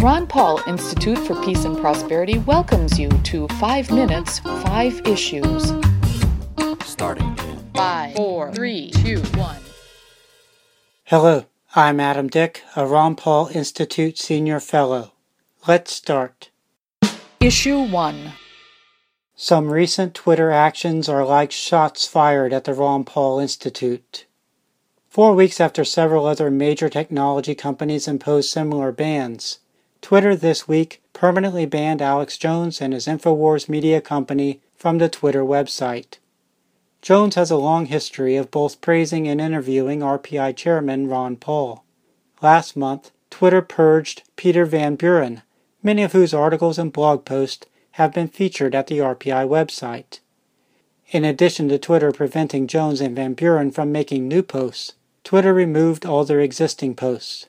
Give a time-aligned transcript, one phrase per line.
[0.00, 5.74] The Ron Paul Institute for Peace and Prosperity welcomes you to 5 Minutes, 5 Issues.
[6.86, 9.56] Starting in 5, 4, 3, 2, 1.
[11.04, 11.44] Hello,
[11.76, 15.12] I'm Adam Dick, a Ron Paul Institute Senior Fellow.
[15.68, 16.48] Let's start.
[17.38, 18.32] Issue 1.
[19.36, 24.24] Some recent Twitter actions are like shots fired at the Ron Paul Institute.
[25.10, 29.58] Four weeks after several other major technology companies imposed similar bans,
[30.02, 35.42] Twitter this week permanently banned Alex Jones and his InfoWars media company from the Twitter
[35.42, 36.18] website.
[37.02, 41.84] Jones has a long history of both praising and interviewing RPI chairman Ron Paul.
[42.42, 45.42] Last month, Twitter purged Peter Van Buren,
[45.82, 50.20] many of whose articles and blog posts have been featured at the RPI website.
[51.10, 56.06] In addition to Twitter preventing Jones and Van Buren from making new posts, Twitter removed
[56.06, 57.46] all their existing posts.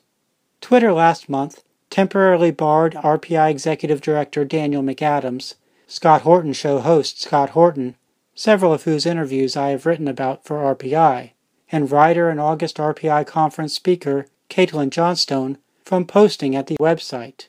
[0.60, 7.50] Twitter last month temporarily barred RPI Executive Director Daniel McAdams, Scott Horton show host Scott
[7.50, 7.96] Horton,
[8.34, 11.32] several of whose interviews I have written about for RPI,
[11.70, 17.48] and writer and August RPI conference speaker Caitlin Johnstone from posting at the website.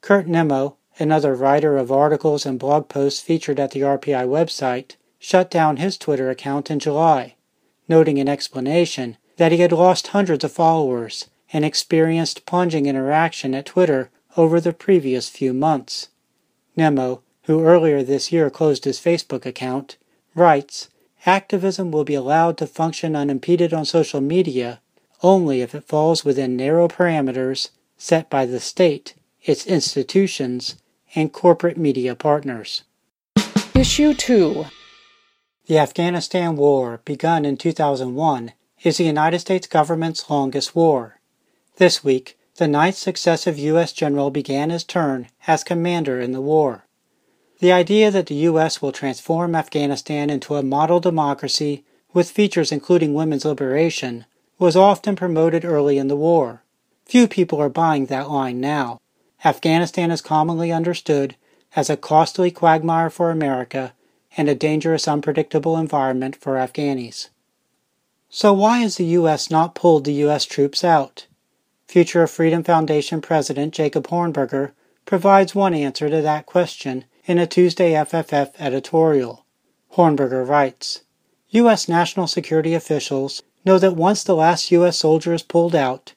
[0.00, 5.50] Kurt Nimmo, another writer of articles and blog posts featured at the RPI website, shut
[5.50, 7.34] down his Twitter account in July,
[7.86, 13.66] noting in explanation that he had lost hundreds of followers and experienced plunging interaction at
[13.66, 16.08] Twitter over the previous few months.
[16.76, 19.96] Nimmo, who earlier this year closed his Facebook account,
[20.34, 20.88] writes
[21.26, 24.80] Activism will be allowed to function unimpeded on social media
[25.22, 30.76] only if it falls within narrow parameters set by the state, its institutions,
[31.14, 32.84] and corporate media partners.
[33.74, 34.66] Issue 2.
[35.66, 41.17] The Afghanistan War, begun in 2001, is the United States government's longest war.
[41.78, 43.92] This week, the ninth successive U.S.
[43.92, 46.86] general began his turn as commander in the war.
[47.60, 48.82] The idea that the U.S.
[48.82, 54.24] will transform Afghanistan into a model democracy with features including women's liberation
[54.58, 56.64] was often promoted early in the war.
[57.04, 59.00] Few people are buying that line now.
[59.44, 61.36] Afghanistan is commonly understood
[61.76, 63.94] as a costly quagmire for America
[64.36, 67.28] and a dangerous, unpredictable environment for Afghanis.
[68.28, 69.48] So, why has the U.S.
[69.48, 70.44] not pulled the U.S.
[70.44, 71.27] troops out?
[71.88, 74.72] Future of Freedom Foundation President Jacob Hornberger
[75.06, 79.46] provides one answer to that question in a Tuesday FFF editorial.
[79.94, 81.00] Hornberger writes
[81.48, 81.88] U.S.
[81.88, 84.98] national security officials know that once the last U.S.
[84.98, 86.12] soldier is pulled out,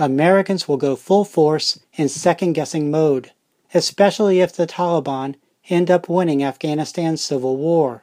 [0.00, 3.30] Americans will go full force in second guessing mode,
[3.72, 5.36] especially if the Taliban
[5.68, 8.02] end up winning Afghanistan's civil war.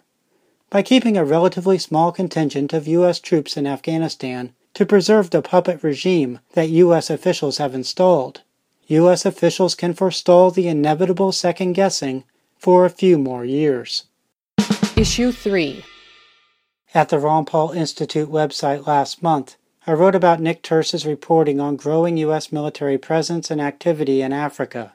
[0.70, 3.20] By keeping a relatively small contingent of U.S.
[3.20, 7.10] troops in Afghanistan to preserve the puppet regime that U.S.
[7.10, 8.42] officials have installed,
[8.88, 9.26] U.S.
[9.26, 12.24] officials can forestall the inevitable second guessing
[12.58, 14.06] for a few more years.
[14.96, 15.86] Issue 3.
[16.94, 19.56] At the Ron Paul Institute website last month,
[19.88, 22.52] I wrote about Nick Turse's reporting on growing U.S.
[22.52, 24.94] military presence and activity in Africa.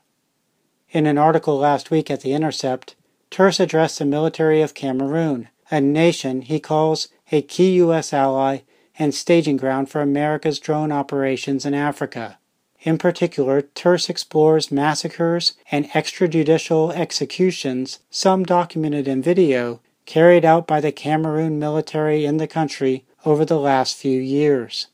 [0.90, 2.94] In an article last week at The Intercept,
[3.30, 8.12] Turse addressed the military of Cameroon, a nation he calls a key U.S.
[8.12, 8.58] ally
[8.98, 12.38] and staging ground for America's drone operations in Africa.
[12.80, 20.80] In particular, Turse explores massacres and extrajudicial executions, some documented in video, carried out by
[20.80, 24.86] the Cameroon military in the country over the last few years.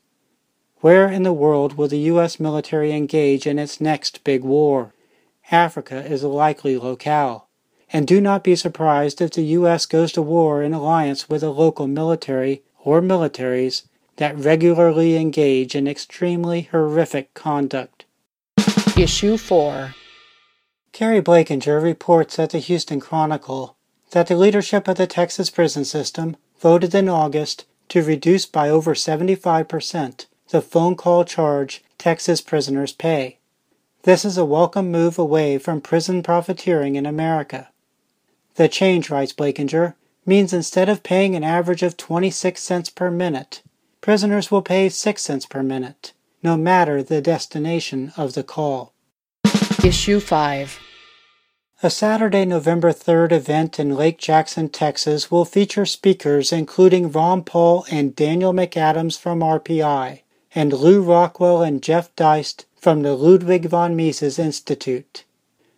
[0.77, 2.39] Where in the world will the U.S.
[2.39, 4.93] military engage in its next big war?
[5.51, 7.47] Africa is a likely locale.
[7.91, 9.85] And do not be surprised if the U.S.
[9.85, 13.83] goes to war in alliance with a local military or militaries
[14.17, 18.05] that regularly engage in extremely horrific conduct.
[18.97, 19.95] Issue 4.
[20.91, 23.75] Keri Blakinger reports at the Houston Chronicle
[24.11, 28.93] that the leadership of the Texas prison system voted in August to reduce by over
[28.93, 33.39] 75% the phone call charge Texas prisoners pay.
[34.03, 37.69] This is a welcome move away from prison profiteering in America.
[38.55, 39.95] The change, writes Blakinger,
[40.25, 43.63] means instead of paying an average of 26 cents per minute,
[44.03, 46.11] prisoners will pay 6 cents per minute,
[46.43, 48.93] no matter the destination of the call.
[49.81, 50.77] Issue 5.
[51.81, 57.85] A Saturday, November 3rd event in Lake Jackson, Texas will feature speakers including Ron Paul
[57.89, 60.19] and Daniel McAdams from RPI,
[60.53, 65.23] and Lew Rockwell and Jeff Deist from the Ludwig von Mises Institute.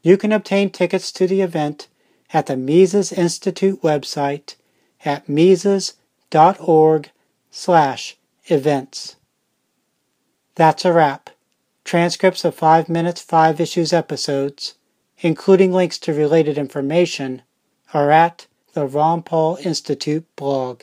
[0.01, 1.87] You can obtain tickets to the event
[2.33, 4.55] at the Mises Institute website
[5.03, 7.11] at mises.org
[7.55, 8.17] slash
[8.47, 9.15] events.
[10.55, 11.29] That's a wrap.
[11.85, 14.73] Transcripts of 5 Minutes 5 Issues episodes,
[15.19, 17.43] including links to related information,
[17.93, 20.81] are at the Ron Paul Institute blog.